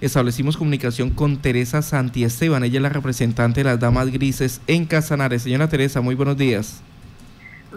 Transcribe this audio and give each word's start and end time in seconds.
establecimos 0.00 0.56
comunicación 0.56 1.10
con 1.10 1.38
Teresa 1.38 1.82
Santiesteban. 1.82 2.64
Ella 2.64 2.78
es 2.78 2.82
la 2.82 2.88
representante 2.88 3.60
de 3.60 3.64
las 3.64 3.80
Damas 3.80 4.10
Grises 4.10 4.60
en 4.66 4.84
Casanare. 4.84 5.38
Señora 5.38 5.68
Teresa, 5.68 6.00
muy 6.00 6.14
buenos 6.14 6.36
días. 6.36 6.82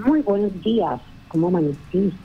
Muy 0.05 0.21
buenos 0.21 0.51
días. 0.63 0.99
¿Cómo 1.27 1.47
amaneciste? 1.47 2.15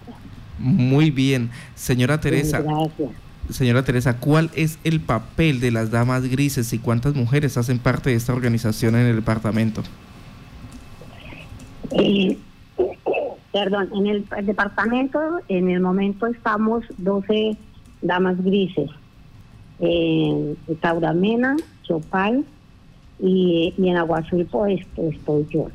Muy 0.58 1.10
bien. 1.10 1.50
Señora 1.74 2.20
Teresa. 2.20 2.60
Gracias. 2.60 3.10
Señora 3.50 3.84
Teresa, 3.84 4.18
¿cuál 4.18 4.50
es 4.54 4.78
el 4.84 5.00
papel 5.00 5.60
de 5.60 5.70
las 5.70 5.90
Damas 5.90 6.26
Grises 6.28 6.72
y 6.72 6.78
cuántas 6.78 7.14
mujeres 7.14 7.58
hacen 7.58 7.78
parte 7.78 8.10
de 8.10 8.16
esta 8.16 8.32
organización 8.32 8.94
en 8.94 9.06
el 9.06 9.16
departamento? 9.16 9.82
Eh, 11.90 12.38
perdón, 13.52 13.90
en 13.94 14.06
el, 14.06 14.26
departamento 14.46 15.20
en 15.48 15.70
el 15.70 15.80
momento 15.80 16.26
estamos 16.26 16.84
12 16.98 17.56
damas 18.00 18.42
grises. 18.42 18.90
En 19.84 20.56
Tauramena, 20.80 21.56
Chopal 21.82 22.44
y, 23.20 23.74
y 23.76 23.88
en 23.88 23.96
Agua 23.96 24.18
Azul 24.18 24.46
pues, 24.50 24.80
estoy 24.96 25.46
yo, 25.50 25.68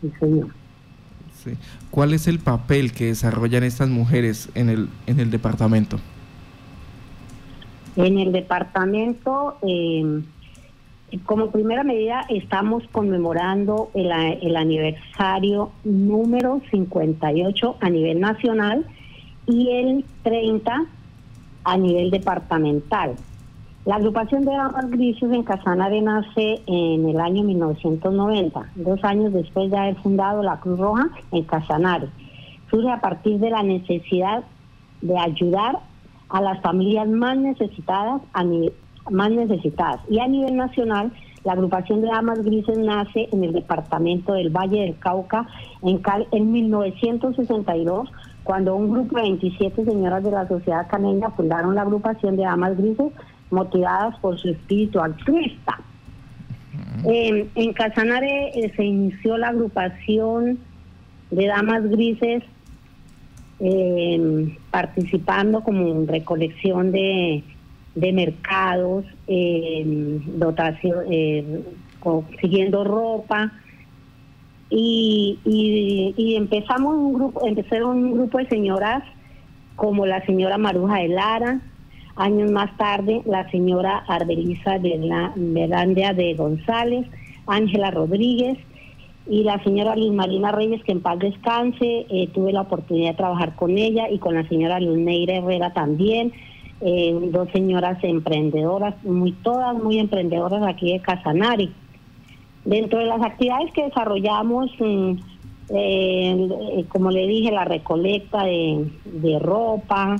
sí 0.00 0.12
señor. 0.20 0.48
Sí. 1.34 1.52
¿Cuál 1.90 2.14
es 2.14 2.28
el 2.28 2.38
papel 2.38 2.92
que 2.92 3.06
desarrollan 3.06 3.62
estas 3.62 3.88
mujeres 3.88 4.48
en 4.54 4.68
el, 4.68 4.88
en 5.06 5.20
el 5.20 5.30
departamento? 5.30 5.98
En 7.96 8.18
el 8.18 8.32
departamento, 8.32 9.56
eh, 9.62 10.22
como 11.24 11.50
primera 11.50 11.84
medida, 11.84 12.26
estamos 12.28 12.84
conmemorando 12.92 13.90
el, 13.94 14.10
el, 14.42 14.56
aniversario 14.56 15.70
número 15.84 16.60
58 16.70 17.76
a 17.80 17.90
nivel 17.90 18.20
nacional 18.20 18.86
y 19.46 19.70
el 19.70 20.04
30 20.24 20.84
a 21.64 21.76
nivel 21.76 22.10
departamental. 22.10 23.14
La 23.86 23.96
agrupación 23.96 24.44
de 24.44 24.50
damas 24.50 24.90
grises 24.90 25.30
en 25.30 25.44
Casanare 25.44 26.02
nace 26.02 26.60
en 26.66 27.08
el 27.08 27.20
año 27.20 27.44
1990, 27.44 28.72
dos 28.74 29.04
años 29.04 29.32
después 29.32 29.70
de 29.70 29.78
haber 29.78 29.94
fundado 29.98 30.42
la 30.42 30.58
Cruz 30.58 30.80
Roja 30.80 31.08
en 31.30 31.44
Casanare. 31.44 32.08
Surge 32.68 32.90
a 32.90 33.00
partir 33.00 33.38
de 33.38 33.48
la 33.48 33.62
necesidad 33.62 34.42
de 35.02 35.16
ayudar 35.16 35.78
a 36.30 36.40
las 36.40 36.60
familias 36.62 37.08
más 37.08 37.36
necesitadas, 37.36 38.22
más 39.08 39.30
necesitadas. 39.30 40.00
Y 40.10 40.18
a 40.18 40.26
nivel 40.26 40.56
nacional, 40.56 41.12
la 41.44 41.52
agrupación 41.52 42.00
de 42.00 42.08
damas 42.08 42.42
grises 42.42 42.76
nace 42.78 43.28
en 43.30 43.44
el 43.44 43.52
departamento 43.52 44.32
del 44.32 44.50
Valle 44.50 44.80
del 44.80 44.98
Cauca 44.98 45.46
en, 45.82 46.02
en 46.32 46.50
1962, 46.50 48.10
cuando 48.42 48.74
un 48.74 48.90
grupo 48.90 49.14
de 49.14 49.22
27 49.22 49.84
señoras 49.84 50.24
de 50.24 50.32
la 50.32 50.48
sociedad 50.48 50.88
caneña 50.90 51.30
fundaron 51.30 51.76
la 51.76 51.82
agrupación 51.82 52.34
de 52.34 52.42
damas 52.42 52.76
grises 52.76 53.12
motivadas 53.50 54.18
por 54.18 54.38
su 54.38 54.50
espíritu 54.50 55.00
altruista. 55.00 55.80
en 57.04 57.72
Casanare 57.72 58.50
eh, 58.54 58.72
se 58.76 58.84
inició 58.84 59.36
la 59.38 59.48
agrupación 59.48 60.58
de 61.30 61.46
damas 61.46 61.88
grises 61.88 62.42
eh, 63.58 64.56
participando 64.70 65.62
como 65.62 65.86
en 65.88 66.06
recolección 66.06 66.92
de, 66.92 67.42
de 67.94 68.12
mercados, 68.12 69.04
dotación, 69.26 71.04
eh, 71.10 71.62
consiguiendo 72.00 72.84
ropa. 72.84 73.52
Y, 74.68 75.38
y, 76.16 76.34
empezamos 76.34 76.96
un 76.96 77.14
grupo, 77.14 77.46
empezaron 77.46 77.96
un 77.98 78.12
grupo 78.14 78.38
de 78.38 78.48
señoras 78.48 79.04
como 79.76 80.06
la 80.06 80.24
señora 80.26 80.58
Maruja 80.58 80.98
de 80.98 81.08
Lara, 81.08 81.60
Años 82.16 82.50
más 82.50 82.74
tarde, 82.78 83.20
la 83.26 83.48
señora 83.50 83.98
Arbelisa 84.08 84.78
de 84.78 84.96
la 84.98 85.32
de 85.36 86.34
González, 86.34 87.06
Ángela 87.46 87.90
Rodríguez 87.90 88.56
y 89.28 89.42
la 89.42 89.62
señora 89.62 89.94
Luz 89.96 90.14
Marina 90.14 90.50
Reyes, 90.50 90.82
que 90.84 90.92
en 90.92 91.02
paz 91.02 91.18
descanse, 91.18 92.06
eh, 92.08 92.28
tuve 92.32 92.52
la 92.52 92.62
oportunidad 92.62 93.10
de 93.10 93.16
trabajar 93.16 93.54
con 93.54 93.76
ella 93.76 94.08
y 94.08 94.18
con 94.18 94.34
la 94.34 94.48
señora 94.48 94.80
Luz 94.80 94.96
Neira 94.96 95.34
Herrera 95.34 95.74
también, 95.74 96.32
eh, 96.80 97.14
dos 97.32 97.50
señoras 97.52 98.02
emprendedoras, 98.02 98.94
muy 99.04 99.32
todas 99.32 99.76
muy 99.76 99.98
emprendedoras 99.98 100.62
aquí 100.66 100.92
de 100.92 101.00
Casanari. 101.00 101.70
Dentro 102.64 102.98
de 102.98 103.06
las 103.06 103.20
actividades 103.20 103.72
que 103.74 103.84
desarrollamos, 103.84 104.70
mm, 104.78 105.12
eh, 105.68 106.84
como 106.88 107.10
le 107.10 107.26
dije, 107.26 107.52
la 107.52 107.64
recolecta 107.64 108.44
de 108.44 109.38
ropa, 109.38 110.16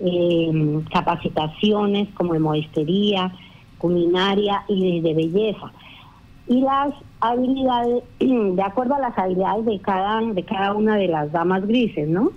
eh, 0.00 0.80
capacitaciones 0.92 2.08
como 2.14 2.32
de 2.32 2.40
modestería, 2.40 3.32
culinaria 3.78 4.62
y 4.68 5.00
de, 5.00 5.14
belleza. 5.14 5.72
Y 6.46 6.60
las 6.60 6.94
habilidades, 7.20 8.02
de 8.18 8.62
acuerdo 8.62 8.94
a 8.94 9.00
las 9.00 9.16
habilidades 9.18 9.64
de 9.64 9.78
cada, 9.80 10.20
de 10.20 10.42
cada 10.42 10.74
una 10.74 10.96
de 10.96 11.08
las 11.08 11.32
damas 11.32 11.66
grises, 11.66 12.08
¿no? 12.08 12.32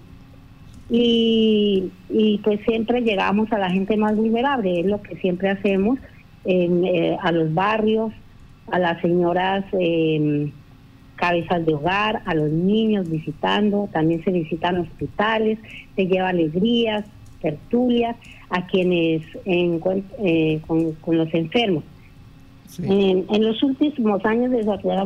Y, 0.89 1.91
y 2.09 2.37
pues 2.39 2.59
siempre 2.65 3.01
llegamos 3.01 3.51
a 3.51 3.57
la 3.57 3.69
gente 3.69 3.97
más 3.97 4.15
vulnerable, 4.15 4.81
es 4.81 4.85
lo 4.85 5.01
que 5.01 5.15
siempre 5.17 5.49
hacemos, 5.49 5.97
eh, 6.45 7.17
a 7.21 7.31
los 7.31 7.53
barrios, 7.53 8.11
a 8.69 8.77
las 8.77 9.01
señoras 9.01 9.63
eh, 9.79 10.51
cabezas 11.15 11.65
de 11.65 11.73
hogar, 11.73 12.21
a 12.25 12.35
los 12.35 12.49
niños 12.49 13.09
visitando, 13.09 13.87
también 13.93 14.23
se 14.25 14.31
visitan 14.31 14.79
hospitales, 14.79 15.57
se 15.95 16.05
lleva 16.05 16.29
alegrías, 16.29 17.05
tertulias 17.43 18.15
a 18.49 18.65
quienes 18.65 19.21
eh, 19.45 19.79
con, 20.65 20.95
los 21.05 21.33
enfermos. 21.33 21.83
En, 22.81 23.27
los 23.43 23.61
últimos 23.61 24.25
años 24.25 24.49
de 24.49 24.63
su 24.63 24.71
actividad 24.71 25.05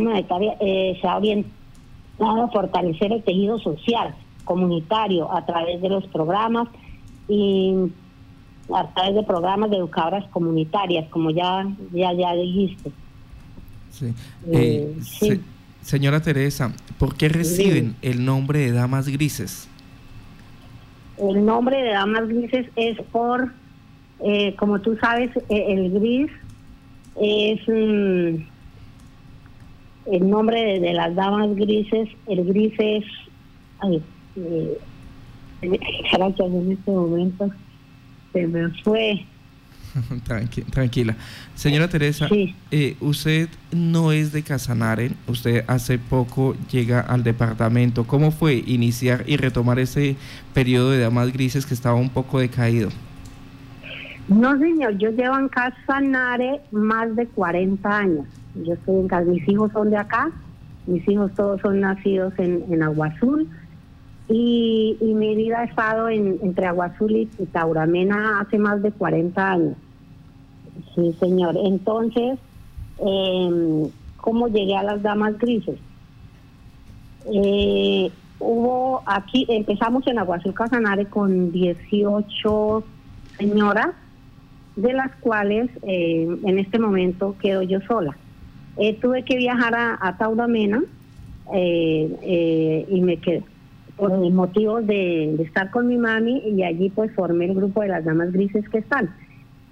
eh, 0.61 0.97
se 1.01 1.07
ha 1.07 1.17
orientado 1.17 2.43
a 2.43 2.47
fortalecer 2.49 3.11
el 3.11 3.23
tejido 3.23 3.59
social, 3.59 4.15
comunitario, 4.45 5.29
a 5.35 5.45
través 5.45 5.81
de 5.81 5.89
los 5.89 6.07
programas 6.07 6.69
y 7.27 7.73
a 8.73 8.87
través 8.93 9.15
de 9.15 9.23
programas 9.23 9.69
de 9.69 9.77
educadoras 9.77 10.25
comunitarias, 10.29 11.09
como 11.09 11.31
ya, 11.31 11.67
ya, 11.91 12.13
ya 12.13 12.33
dijiste. 12.35 12.91
Sí. 13.91 14.13
Eh, 14.51 14.95
señora 15.81 16.21
Teresa, 16.21 16.73
¿por 16.99 17.15
qué 17.15 17.27
reciben 17.29 17.95
el 18.01 18.23
nombre 18.23 18.59
de 18.59 18.71
Damas 18.71 19.07
Grises? 19.07 19.67
El 21.17 21.45
nombre 21.45 21.81
de 21.81 21.91
Damas 21.91 22.27
Grises 22.27 22.67
es 22.75 22.97
por, 23.11 23.51
eh, 24.19 24.55
como 24.55 24.79
tú 24.81 24.97
sabes, 24.97 25.35
eh, 25.49 25.65
el 25.69 25.91
gris 25.91 26.31
es 27.19 27.59
mm, 27.67 28.43
el 30.11 30.29
nombre 30.29 30.79
de, 30.79 30.93
las 30.93 31.15
Damas 31.15 31.55
Grises. 31.55 32.09
El 32.27 32.45
gris 32.45 32.73
es, 32.77 33.03
ay, 33.79 34.01
eh, 34.35 34.77
en 35.61 36.71
este 36.71 36.91
momento 36.91 37.49
se 38.33 38.47
me 38.47 38.69
fue. 38.83 39.25
tranquila. 40.71 41.15
Señora 41.55 41.87
Teresa, 41.87 42.27
eh, 42.71 42.95
usted 42.99 43.49
no 43.71 44.11
es 44.11 44.31
de 44.31 44.43
Casanare, 44.43 45.11
usted 45.27 45.63
hace 45.67 45.97
poco 45.97 46.55
llega 46.71 46.99
al 47.01 47.23
departamento. 47.23 48.05
¿Cómo 48.05 48.31
fue 48.31 48.63
iniciar 48.65 49.23
y 49.27 49.37
retomar 49.37 49.79
ese 49.79 50.15
periodo 50.53 50.91
de 50.91 50.99
damas 50.99 51.31
grises 51.33 51.65
que 51.65 51.73
estaba 51.73 51.95
un 51.95 52.09
poco 52.09 52.39
decaído? 52.39 52.89
No, 54.27 54.57
señor, 54.59 54.97
yo 54.97 55.09
llevo 55.11 55.37
en 55.39 55.47
Casanare 55.47 56.61
más 56.71 57.15
de 57.15 57.27
40 57.27 57.97
años. 57.97 58.25
Yo 58.55 58.73
estoy 58.73 58.95
en 58.95 59.07
casa, 59.07 59.25
mis 59.25 59.47
hijos 59.47 59.71
son 59.71 59.89
de 59.89 59.97
acá, 59.97 60.29
mis 60.85 61.07
hijos 61.07 61.31
todos 61.33 61.61
son 61.61 61.79
nacidos 61.79 62.33
en, 62.37 62.65
en 62.69 62.83
Agua 62.83 63.07
Azul. 63.07 63.47
Y, 64.29 64.97
mi 65.01 65.35
vida 65.35 65.61
ha 65.61 65.63
estado 65.63 66.09
en, 66.09 66.37
entre 66.41 66.65
Agua 66.65 66.87
Azul 66.87 67.15
y 67.15 67.25
Tauramena 67.51 68.41
hace 68.41 68.57
más 68.57 68.81
de 68.81 68.91
40 68.91 69.51
años. 69.51 69.75
Sí, 70.93 71.15
señor. 71.19 71.55
Entonces, 71.63 72.37
eh, 72.99 73.89
¿cómo 74.17 74.47
llegué 74.47 74.75
a 74.75 74.83
las 74.83 75.01
damas 75.01 75.37
grises? 75.37 75.79
Eh, 77.33 78.11
hubo 78.39 79.01
aquí, 79.05 79.45
empezamos 79.49 80.05
en 80.07 80.19
Aguazul 80.19 80.53
Casanare 80.53 81.05
con 81.05 81.51
18 81.51 82.83
señoras, 83.37 83.89
de 84.75 84.93
las 84.93 85.15
cuales 85.17 85.69
eh, 85.83 86.27
en 86.43 86.59
este 86.59 86.79
momento 86.79 87.35
quedo 87.41 87.61
yo 87.61 87.79
sola. 87.81 88.15
Eh, 88.77 88.93
tuve 88.99 89.23
que 89.23 89.37
viajar 89.37 89.73
a, 89.73 89.97
a 89.99 90.17
Tauramena 90.17 90.83
y 91.53 93.01
me 93.01 93.17
quedé 93.17 93.43
por 93.97 94.17
motivos 94.31 94.85
de, 94.87 95.33
de 95.37 95.43
estar 95.43 95.71
con 95.71 95.87
mi 95.87 95.97
mami 95.97 96.39
y 96.47 96.63
allí 96.63 96.89
pues 96.89 97.11
formé 97.13 97.45
el 97.45 97.55
grupo 97.55 97.81
de 97.81 97.89
las 97.89 98.05
damas 98.05 98.31
grises 98.31 98.67
que 98.69 98.77
están. 98.77 99.09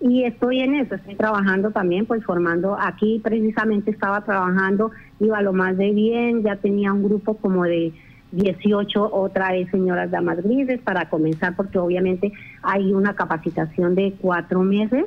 Y 0.02 0.24
estoy 0.24 0.60
en 0.60 0.76
eso, 0.76 0.96
estoy 0.96 1.16
trabajando 1.16 1.72
también, 1.72 2.06
pues 2.06 2.24
formando, 2.26 2.78
aquí 2.80 3.22
precisamente 3.24 3.92
estaba 3.92 4.22
trabajando, 4.22 4.92
iba 5.20 5.42
lo 5.42 5.54
más 5.54 5.78
de 5.78 5.92
bien, 5.92 6.44
ya 6.44 6.58
tenía 6.58 6.92
un 6.92 7.04
grupo 7.04 7.36
como 7.36 7.64
de 7.64 7.94
18 8.32 9.14
otra 9.14 9.52
vez 9.52 9.70
señoras 9.72 10.12
damas 10.12 10.44
grises 10.44 10.82
para 10.82 11.10
comenzar, 11.10 11.56
porque 11.56 11.80
obviamente 11.80 12.34
hay 12.62 12.94
una 12.94 13.16
capacitación 13.16 13.96
de 13.96 14.14
cuatro 14.20 14.62
meses 14.62 15.06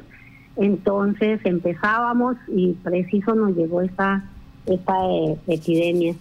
Entonces 0.56 1.41
empezábamos 1.44 2.37
y 2.49 2.73
preciso 2.82 3.35
nos 3.35 3.56
llegó 3.56 3.82
esta, 3.82 4.25
esta 4.67 4.94
eh, 5.06 5.37
epidemia. 5.47 6.15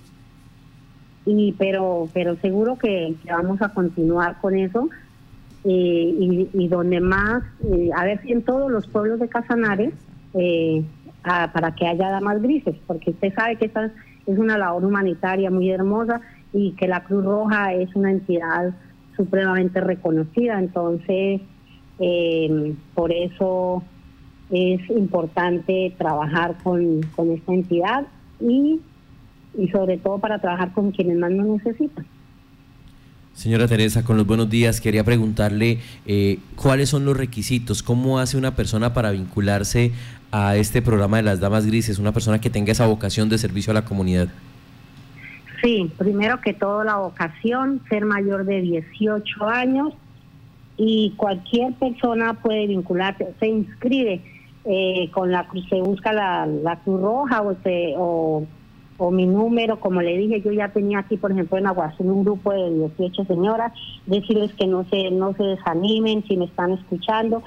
Y, 1.28 1.54
pero, 1.58 2.08
pero 2.14 2.38
seguro 2.38 2.78
que, 2.78 3.16
vamos 3.30 3.62
a 3.62 3.70
continuar 3.70 4.40
con 4.40 4.58
eso. 4.58 4.90
Eh, 5.64 6.48
y, 6.54 6.68
donde 6.70 7.02
más, 7.02 7.44
eh, 7.74 7.90
a 7.94 8.06
ver 8.06 8.22
si 8.22 8.32
en 8.32 8.42
todos 8.44 8.72
los 8.72 8.88
pueblos 8.88 9.20
de 9.20 9.28
Casanares, 9.28 9.94
para 11.24 11.76
que 11.76 11.86
haya 11.86 12.10
damas 12.10 12.42
grises, 12.42 12.76
porque 12.86 13.10
usted 13.10 13.34
sabe 13.34 13.58
que 13.58 13.66
esta 13.66 13.92
es 14.26 14.38
una 14.38 14.58
labor 14.58 14.86
humanitaria 14.86 15.52
muy 15.52 15.70
hermosa 15.70 16.22
y 16.54 16.72
que 16.74 16.88
la 16.88 17.04
Cruz 17.04 17.26
Roja 17.26 17.74
es 17.74 17.94
una 17.96 18.12
entidad 18.12 18.74
supremamente 19.18 19.82
reconocida. 19.82 20.58
Entonces, 20.58 21.42
por 22.94 23.12
eso 23.12 23.84
es 24.50 24.90
importante 24.90 25.94
trabajar 25.98 26.56
con, 26.64 27.02
con 27.16 27.32
esta 27.32 27.54
entidad 27.54 28.08
y, 28.40 28.80
y 29.58 29.68
sobre 29.70 29.98
todo 29.98 30.20
para 30.20 30.40
trabajar 30.40 30.72
con 30.72 30.92
quienes 30.92 31.18
más 31.18 31.32
nos 31.32 31.48
necesitan. 31.48 32.06
Señora 33.34 33.68
Teresa, 33.68 34.04
con 34.04 34.18
los 34.18 34.26
buenos 34.26 34.50
días, 34.50 34.82
quería 34.82 35.04
preguntarle 35.04 35.80
eh, 36.08 36.40
cuáles 36.56 36.90
son 36.90 37.06
los 37.06 37.16
requisitos, 37.16 37.84
cómo 37.84 38.18
hace 38.18 38.36
una 38.36 38.56
persona 38.56 38.96
para 38.96 39.12
vincularse 39.12 39.92
a 40.32 40.56
este 40.56 40.82
programa 40.82 41.18
de 41.18 41.24
las 41.24 41.40
Damas 41.40 41.66
Grises, 41.66 42.00
una 42.00 42.12
persona 42.14 42.42
que 42.42 42.50
tenga 42.50 42.72
esa 42.72 42.88
vocación 42.88 43.30
de 43.30 43.38
servicio 43.38 43.72
a 43.72 43.74
la 43.76 43.86
comunidad. 43.86 44.30
Sí, 45.62 45.92
primero 45.98 46.42
que 46.42 46.54
todo 46.54 46.84
la 46.84 46.96
vocación, 46.98 47.82
ser 47.90 48.06
mayor 48.06 48.46
de 48.46 48.62
18 48.62 49.48
años 49.48 49.94
y 50.76 51.14
cualquier 51.18 51.74
persona 51.74 52.34
puede 52.34 52.68
vincularse, 52.68 53.34
se 53.40 53.48
inscribe 53.48 54.22
eh, 54.66 55.10
con 55.12 55.32
la 55.32 55.48
se 55.70 55.82
busca 55.82 56.12
la, 56.12 56.46
la 56.46 56.80
Cruz 56.80 57.02
Roja 57.02 57.42
o, 57.42 57.56
se, 57.64 57.94
o, 57.98 58.46
mi 59.12 59.28
número, 59.28 59.80
como 59.80 60.02
le 60.02 60.18
dije, 60.18 60.42
yo 60.42 60.52
ya 60.52 60.70
tenía 60.70 61.00
aquí, 61.00 61.18
por 61.18 61.32
ejemplo, 61.32 61.58
en 61.58 61.68
Aguazul 61.68 62.08
un 62.08 62.24
grupo 62.24 62.52
de 62.52 62.74
18 62.98 63.26
señoras, 63.26 63.72
decirles 64.06 64.52
que 64.54 64.66
no 64.66 64.86
se, 64.86 65.12
no 65.12 65.34
se 65.34 65.44
desanimen 65.44 66.24
si 66.28 66.36
me 66.36 66.46
están 66.46 66.72
escuchando, 66.72 67.44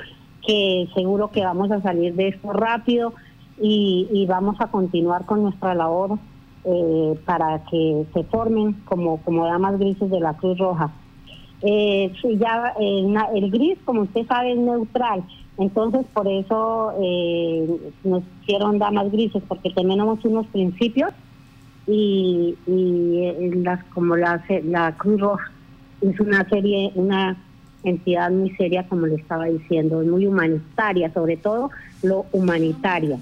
que 0.46 0.88
seguro 0.94 1.30
que 1.30 1.44
vamos 1.44 1.70
a 1.72 1.82
salir 1.82 2.14
de 2.14 2.28
esto 2.28 2.52
rápido 2.52 3.14
y, 3.60 4.24
vamos 4.28 4.56
a 4.60 4.68
continuar 4.68 5.26
con 5.26 5.42
nuestra 5.42 5.74
labor 5.74 6.18
eh, 6.64 7.18
para 7.26 7.64
que 7.64 8.06
se 8.14 8.24
formen 8.24 8.74
como, 8.84 9.18
como 9.18 9.44
damas 9.44 9.78
grises 9.78 10.08
de 10.08 10.20
la 10.20 10.34
Cruz 10.34 10.56
Roja. 10.56 10.92
Eh, 11.62 12.12
ya 12.38 12.74
el 13.34 13.50
gris, 13.50 13.78
como 13.84 14.02
usted 14.02 14.26
sabe, 14.26 14.52
es 14.52 14.58
neutral. 14.58 15.24
Entonces, 15.58 16.06
por 16.14 16.26
eso 16.26 16.92
eh, 17.02 17.92
nos 18.02 18.22
hicieron 18.42 18.78
damas 18.78 19.12
grises, 19.12 19.42
porque 19.46 19.70
tenemos 19.70 20.24
unos 20.24 20.46
principios 20.46 21.12
y, 21.86 22.56
y 22.66 23.50
las, 23.62 23.82
como 23.86 24.16
la, 24.16 24.42
la 24.64 24.96
Cruz 24.96 25.20
Roja 25.20 25.52
es 26.00 26.18
una 26.20 26.48
serie, 26.48 26.92
una 26.94 27.36
entidad 27.84 28.30
muy 28.30 28.50
seria, 28.56 28.86
como 28.88 29.06
le 29.06 29.16
estaba 29.16 29.46
diciendo, 29.46 30.02
muy 30.02 30.26
humanitaria, 30.26 31.12
sobre 31.12 31.36
todo 31.36 31.70
lo 32.02 32.26
humanitaria. 32.32 33.18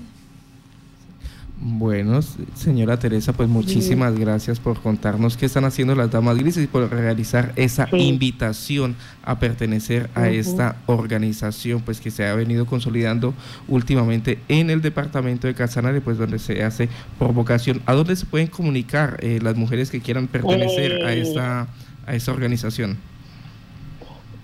Bueno, 1.60 2.20
señora 2.54 3.00
Teresa, 3.00 3.32
pues 3.32 3.48
muchísimas 3.48 4.16
gracias 4.16 4.60
por 4.60 4.80
contarnos 4.80 5.36
qué 5.36 5.46
están 5.46 5.64
haciendo 5.64 5.96
las 5.96 6.08
Damas 6.08 6.38
Grises 6.38 6.62
y 6.62 6.66
por 6.68 6.88
realizar 6.88 7.52
esa 7.56 7.88
invitación 7.96 8.94
a 9.24 9.40
pertenecer 9.40 10.08
a 10.14 10.28
esta 10.28 10.76
organización, 10.86 11.80
pues 11.80 12.00
que 12.00 12.12
se 12.12 12.24
ha 12.24 12.34
venido 12.36 12.64
consolidando 12.64 13.34
últimamente 13.66 14.38
en 14.46 14.70
el 14.70 14.82
departamento 14.82 15.48
de 15.48 15.54
Casanare, 15.54 16.00
pues 16.00 16.16
donde 16.16 16.38
se 16.38 16.62
hace 16.62 16.88
por 17.18 17.32
vocación. 17.32 17.82
¿A 17.86 17.94
dónde 17.94 18.14
se 18.14 18.26
pueden 18.26 18.46
comunicar 18.46 19.18
eh, 19.20 19.40
las 19.42 19.56
mujeres 19.56 19.90
que 19.90 20.00
quieran 20.00 20.28
pertenecer 20.28 21.04
a 21.04 21.12
eh. 21.12 21.22
esta 21.22 21.66
a 22.06 22.14
esta 22.14 22.30
organización? 22.30 22.98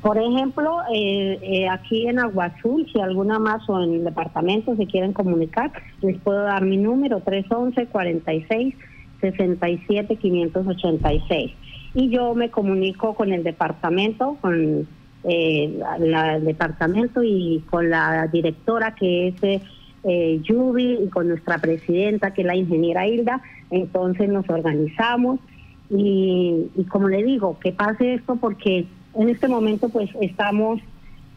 Por 0.04 0.18
ejemplo, 0.18 0.80
eh, 0.92 1.38
eh, 1.40 1.66
aquí 1.66 2.06
en 2.06 2.18
Agua 2.18 2.52
Azul, 2.54 2.86
si 2.92 3.00
alguna 3.00 3.38
más 3.38 3.66
o 3.70 3.82
en 3.82 3.94
el 3.94 4.04
departamento 4.04 4.76
se 4.76 4.86
quieren 4.86 5.14
comunicar, 5.14 5.72
les 6.02 6.18
puedo 6.18 6.42
dar 6.42 6.62
mi 6.62 6.76
número 6.76 7.20
311 7.20 7.86
46 7.86 8.74
67 9.22 10.16
586. 10.16 11.52
Y 11.94 12.10
yo 12.10 12.34
me 12.34 12.50
comunico 12.50 13.14
con 13.14 13.32
el 13.32 13.42
departamento, 13.44 14.36
con 14.42 14.86
eh, 15.24 15.80
el 15.98 16.44
departamento 16.44 17.22
y 17.22 17.64
con 17.70 17.88
la 17.88 18.26
directora 18.26 18.94
que 18.94 19.28
es 19.28 19.62
eh, 20.04 20.38
Yubi 20.42 20.98
y 21.02 21.08
con 21.08 21.28
nuestra 21.28 21.56
presidenta 21.56 22.34
que 22.34 22.42
es 22.42 22.46
la 22.46 22.56
ingeniera 22.56 23.06
Hilda. 23.06 23.40
Entonces 23.70 24.28
nos 24.28 24.46
organizamos 24.50 25.40
y 25.88 26.66
como 26.90 27.08
le 27.08 27.22
digo, 27.22 27.58
que 27.58 27.72
pase 27.72 28.14
esto 28.14 28.36
porque 28.36 28.86
en 29.14 29.28
este 29.28 29.48
momento 29.48 29.88
pues 29.88 30.10
estamos, 30.20 30.80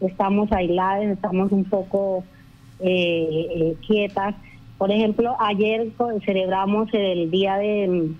estamos 0.00 0.50
aisladas, 0.52 1.04
estamos 1.04 1.52
un 1.52 1.64
poco 1.64 2.24
eh, 2.80 3.48
eh, 3.50 3.76
quietas. 3.86 4.34
Por 4.76 4.90
ejemplo, 4.90 5.36
ayer 5.40 5.88
celebramos 6.24 6.88
el 6.92 7.30
día 7.30 7.56
de 7.56 8.10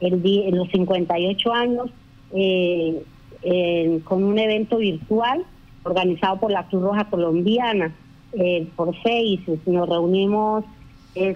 el 0.00 0.22
día, 0.22 0.50
los 0.50 0.68
58 0.70 1.52
años 1.52 1.90
eh, 2.32 3.02
con 4.04 4.24
un 4.24 4.38
evento 4.38 4.78
virtual 4.78 5.44
organizado 5.82 6.40
por 6.40 6.50
la 6.50 6.66
Cruz 6.68 6.82
Roja 6.82 7.04
Colombiana 7.04 7.94
por 8.76 8.94
seis. 9.02 9.40
Nos 9.66 9.88
reunimos, 9.88 10.64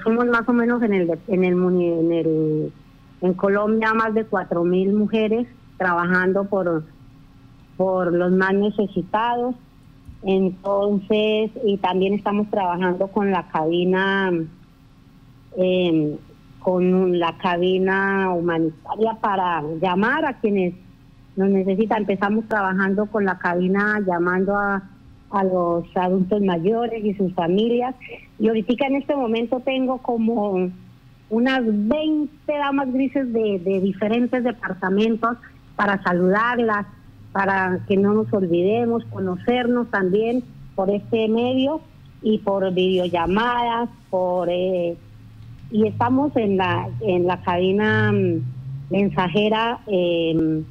somos 0.02 0.26
más 0.26 0.49
o 0.49 0.52
menos 0.52 0.82
en 0.82 0.94
el 0.94 1.11
en 1.28 1.44
el 1.44 1.52
en 1.52 2.12
el 2.12 2.72
en 3.20 3.34
Colombia 3.34 3.93
más 3.93 4.14
de 4.14 4.25
cuatro 4.25 4.64
mil 4.64 4.93
mujeres 4.93 5.46
trabajando 5.76 6.44
por 6.44 6.84
por 7.76 8.12
los 8.12 8.32
más 8.32 8.55
necesitados. 8.55 9.55
Entonces, 10.23 11.50
y 11.65 11.76
también 11.79 12.15
estamos 12.15 12.49
trabajando 12.50 13.09
con 13.09 13.31
la 13.31 13.47
cabina, 13.49 14.32
em, 15.56 16.17
con 16.61 17.19
la 17.19 17.37
cabina 17.38 18.31
humanitaria 18.32 19.19
para 19.21 19.62
llamar 19.81 20.25
a 20.25 20.41
quienes 20.41 20.75
nos 21.37 21.50
necesitan. 21.50 22.03
Empezamos 22.03 22.47
trabajando 22.49 23.06
con 23.06 23.26
la 23.26 23.38
cabina 23.38 24.00
llamando 24.06 24.56
a, 24.56 24.82
a 25.31 25.44
los 25.44 25.85
adultos 25.94 26.41
mayores 26.41 27.05
y 27.05 27.12
sus 27.15 27.35
familias. 27.35 27.94
Y 28.38 28.49
ahorita 28.49 28.87
en 28.87 28.97
este 28.97 29.15
momento 29.15 29.61
tengo 29.61 29.99
como 29.99 30.71
unas 31.28 31.62
20 31.64 32.31
damas 32.47 32.93
grises 32.93 33.33
de, 33.33 33.59
de 33.59 33.81
diferentes 33.81 34.45
departamentos 34.45 35.37
para 35.76 36.02
saludarlas, 36.02 36.87
para 37.35 37.81
que 37.88 37.97
no 37.97 38.14
nos 38.14 38.33
olvidemos, 38.33 39.05
conocernos 39.07 39.91
también 39.91 40.45
por 40.76 40.88
este 40.88 41.26
medio 41.26 41.81
y 42.23 42.38
por 42.38 42.73
videollamadas, 42.73 43.91
por 44.09 44.49
eh, 44.49 44.97
y 45.73 45.88
estamos 45.88 46.35
en 46.37 46.57
la 46.59 46.88
en 47.00 47.26
la 47.26 47.43
cabina 47.43 48.12
mm, 48.12 48.41
mensajera. 48.88 49.81
Em, 49.88 50.62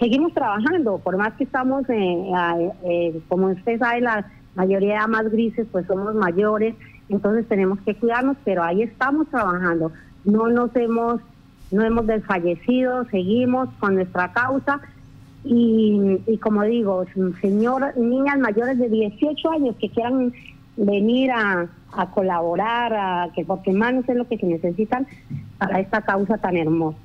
seguimos 0.00 0.34
trabajando, 0.34 0.98
por 0.98 1.16
más 1.16 1.34
que 1.34 1.44
estamos, 1.44 1.88
eh, 1.88 2.72
eh, 2.84 3.20
como 3.28 3.46
usted 3.46 3.78
sabe, 3.78 4.00
la 4.00 4.26
mayoría 4.56 5.02
de 5.02 5.06
más 5.06 5.30
grises, 5.30 5.68
pues 5.70 5.86
somos 5.86 6.16
mayores, 6.16 6.74
entonces 7.08 7.46
tenemos 7.46 7.78
que 7.82 7.94
cuidarnos, 7.94 8.36
pero 8.44 8.64
ahí 8.64 8.82
estamos 8.82 9.28
trabajando. 9.28 9.92
No 10.24 10.48
nos 10.48 10.74
hemos, 10.74 11.20
no 11.70 11.84
hemos 11.84 12.08
desfallecido, 12.08 13.04
seguimos 13.04 13.68
con 13.78 13.94
nuestra 13.94 14.32
causa 14.32 14.80
y, 15.42 16.38
como 16.42 16.62
digo, 16.64 17.04
señor, 17.40 17.96
niñas 17.96 18.38
mayores 18.38 18.78
de 18.78 18.88
18 18.88 19.50
años 19.50 19.76
que 19.80 19.88
quieran 19.88 20.32
venir 20.76 21.30
a, 21.30 21.68
a 21.92 22.10
colaborar, 22.10 22.92
a 22.94 23.30
que 23.34 23.44
porque 23.44 23.72
manos 23.72 24.08
es 24.08 24.16
lo 24.16 24.28
que 24.28 24.38
se 24.38 24.46
necesitan 24.46 25.06
para 25.58 25.80
esta 25.80 26.02
causa 26.02 26.38
tan 26.38 26.56
hermosa. 26.56 26.98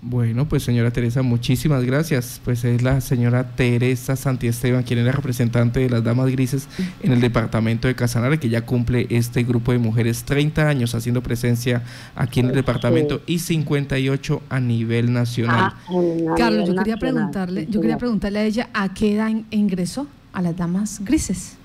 Bueno, 0.00 0.48
pues 0.48 0.62
señora 0.62 0.92
Teresa, 0.92 1.22
muchísimas 1.22 1.84
gracias. 1.84 2.40
Pues 2.44 2.64
es 2.64 2.82
la 2.82 3.00
señora 3.00 3.56
Teresa 3.56 4.14
Santiesteban, 4.14 4.84
quien 4.84 5.00
es 5.00 5.04
la 5.04 5.12
representante 5.12 5.80
de 5.80 5.90
las 5.90 6.04
Damas 6.04 6.30
Grises 6.30 6.68
en 7.02 7.10
el 7.10 7.20
departamento 7.20 7.88
de 7.88 7.96
Casanare, 7.96 8.38
que 8.38 8.48
ya 8.48 8.64
cumple 8.64 9.08
este 9.10 9.42
grupo 9.42 9.72
de 9.72 9.78
mujeres 9.78 10.22
30 10.22 10.68
años 10.68 10.94
haciendo 10.94 11.20
presencia 11.20 11.82
aquí 12.14 12.38
en 12.40 12.46
el 12.46 12.54
departamento 12.54 13.22
y 13.26 13.40
58 13.40 14.42
a 14.48 14.60
nivel 14.60 15.12
nacional. 15.12 15.72
Ah, 15.72 16.34
Carlos, 16.36 16.68
yo 16.68 16.76
quería 16.76 16.96
preguntarle, 16.96 17.66
yo 17.68 17.80
quería 17.80 17.98
preguntarle 17.98 18.38
a 18.38 18.44
ella 18.44 18.68
a 18.72 18.94
qué 18.94 19.16
edad 19.16 19.32
ingresó 19.50 20.06
a 20.32 20.42
las 20.42 20.56
Damas 20.56 21.00
Grises. 21.04 21.56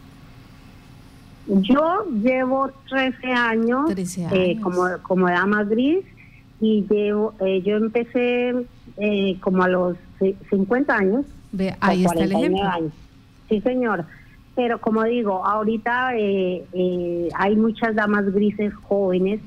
Yo 1.45 2.05
llevo 2.23 2.71
13 2.89 3.27
años, 3.27 3.91
eh, 4.31 4.57
como, 4.61 4.87
como 5.03 5.29
dama 5.29 5.63
gris 5.65 6.03
y 6.59 6.85
llevo, 6.89 7.33
eh, 7.39 7.61
yo 7.61 7.77
empecé 7.77 8.53
eh, 8.97 9.37
como 9.41 9.63
a 9.63 9.67
los 9.67 9.97
50 10.49 10.95
años. 10.95 11.25
Ve, 11.51 11.75
ahí 11.79 12.05
está 12.05 12.23
el 12.23 12.31
ejemplo. 12.31 12.63
Años. 12.63 12.93
Sí, 13.49 13.61
señor. 13.61 14.05
pero 14.55 14.79
como 14.79 15.03
digo, 15.03 15.45
ahorita 15.45 16.15
eh, 16.15 16.63
eh, 16.73 17.29
hay 17.35 17.55
muchas 17.55 17.95
damas 17.95 18.31
grises 18.33 18.73
jóvenes, 18.73 19.41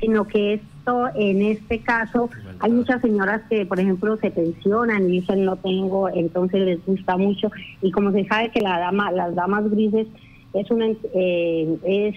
sino 0.00 0.26
que 0.26 0.54
esto, 0.54 1.08
en 1.14 1.42
este 1.42 1.80
caso, 1.80 2.30
hay 2.60 2.70
muchas 2.72 3.00
señoras 3.02 3.42
que, 3.48 3.66
por 3.66 3.78
ejemplo, 3.78 4.16
se 4.16 4.30
pensionan 4.30 5.04
y 5.04 5.20
dicen 5.20 5.44
no 5.44 5.56
tengo, 5.56 6.08
entonces 6.08 6.60
les 6.62 6.86
gusta 6.86 7.16
mucho. 7.16 7.50
Y 7.82 7.90
como 7.90 8.12
se 8.12 8.24
sabe 8.26 8.50
que 8.50 8.60
la 8.60 8.78
dama, 8.78 9.10
las 9.10 9.34
damas 9.34 9.68
grises 9.70 10.06
es 10.54 10.70
una 10.70 10.86
eh, 11.14 11.78
es 11.84 12.16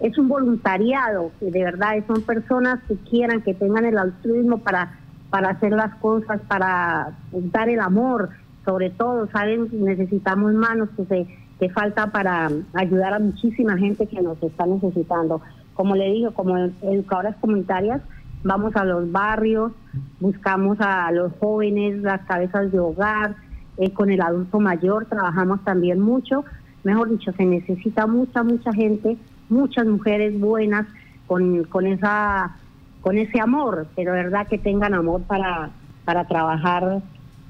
es 0.00 0.16
un 0.18 0.28
voluntariado, 0.28 1.32
de 1.40 1.64
verdad, 1.64 1.94
son 2.06 2.22
personas 2.22 2.80
que 2.86 2.96
quieran, 2.96 3.42
que 3.42 3.54
tengan 3.54 3.84
el 3.84 3.98
altruismo 3.98 4.58
para, 4.58 4.98
para 5.30 5.50
hacer 5.50 5.72
las 5.72 5.94
cosas, 5.96 6.40
para 6.48 7.16
dar 7.32 7.68
el 7.68 7.80
amor, 7.80 8.30
sobre 8.64 8.90
todo, 8.90 9.28
saben, 9.30 9.68
necesitamos 9.72 10.54
manos 10.54 10.88
que 10.96 11.04
se 11.06 11.26
que 11.58 11.68
falta 11.70 12.06
para 12.12 12.50
ayudar 12.74 13.14
a 13.14 13.18
muchísima 13.18 13.76
gente 13.76 14.06
que 14.06 14.22
nos 14.22 14.40
está 14.42 14.66
necesitando. 14.66 15.40
Como 15.74 15.96
le 15.96 16.12
digo, 16.12 16.32
como 16.32 16.56
educadoras 16.56 17.36
comunitarias, 17.40 18.00
vamos 18.42 18.76
a 18.76 18.84
los 18.84 19.10
barrios, 19.10 19.72
buscamos 20.20 20.78
a 20.80 21.10
los 21.12 21.32
jóvenes, 21.40 22.00
las 22.02 22.20
cabezas 22.22 22.70
de 22.70 22.78
hogar, 22.78 23.36
eh, 23.76 23.92
con 23.92 24.10
el 24.10 24.20
adulto 24.20 24.60
mayor 24.60 25.06
trabajamos 25.06 25.62
también 25.64 26.00
mucho. 26.00 26.44
Mejor 26.84 27.10
dicho, 27.10 27.32
se 27.32 27.44
necesita 27.44 28.06
mucha, 28.06 28.42
mucha 28.42 28.72
gente, 28.72 29.16
muchas 29.48 29.86
mujeres 29.86 30.38
buenas 30.38 30.86
con, 31.26 31.64
con, 31.64 31.86
esa, 31.86 32.56
con 33.00 33.18
ese 33.18 33.40
amor, 33.40 33.88
pero 33.94 34.12
verdad 34.12 34.46
que 34.46 34.58
tengan 34.58 34.94
amor 34.94 35.22
para, 35.22 35.70
para 36.04 36.26
trabajar 36.26 37.02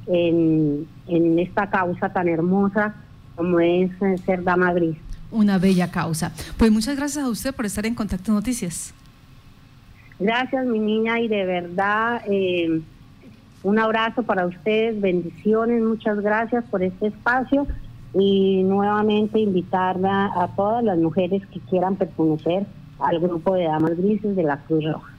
en, 0.06 0.86
en 1.06 1.38
esta 1.38 1.70
causa 1.70 2.12
tan 2.12 2.28
hermosa 2.28 2.94
como 3.36 3.60
es 3.60 3.90
eh, 4.02 4.18
ser 4.26 4.42
dama 4.42 4.72
gris. 4.72 4.96
Una 5.30 5.58
bella 5.58 5.90
causa. 5.90 6.32
Pues 6.56 6.72
muchas 6.72 6.96
gracias 6.96 7.24
a 7.24 7.28
usted 7.28 7.54
por 7.54 7.66
estar 7.66 7.86
en 7.86 7.94
Contacto 7.94 8.32
Noticias. 8.32 8.94
Gracias, 10.18 10.66
mi 10.66 10.80
niña, 10.80 11.20
y 11.20 11.28
de 11.28 11.44
verdad, 11.44 12.22
eh, 12.28 12.80
un 13.62 13.78
abrazo 13.78 14.24
para 14.24 14.46
ustedes, 14.46 15.00
bendiciones, 15.00 15.82
muchas 15.82 16.20
gracias 16.20 16.64
por 16.64 16.82
este 16.82 17.08
espacio 17.08 17.68
y 18.14 18.62
nuevamente 18.64 19.38
invitarla 19.38 20.32
a 20.34 20.54
todas 20.54 20.82
las 20.82 20.98
mujeres 20.98 21.42
que 21.52 21.60
quieran 21.60 21.96
pertenecer 21.96 22.66
al 22.98 23.20
grupo 23.20 23.54
de 23.54 23.64
Damas 23.64 23.96
Grises 23.96 24.34
de 24.34 24.42
la 24.42 24.62
Cruz 24.64 24.84
Roja. 24.84 25.17